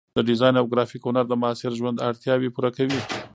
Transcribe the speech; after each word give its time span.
د 0.15 0.17
ډیزاین 0.27 0.55
او 0.59 0.65
ګرافیک 0.71 1.03
هنر 1.07 1.25
د 1.29 1.33
معاصر 1.41 1.71
ژوند 1.79 2.03
اړتیاوې 2.09 2.49
پوره 2.55 2.71
کوي. 2.77 2.99